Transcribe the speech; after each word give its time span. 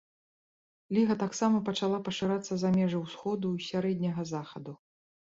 Ліга 0.97 1.15
таксама 1.23 1.59
пачала 1.67 1.99
пашырацца 2.07 2.53
за 2.61 2.71
межы 2.77 3.01
ўсходу 3.01 3.51
і 3.59 3.67
сярэдняга 3.67 4.25
захаду. 4.33 4.73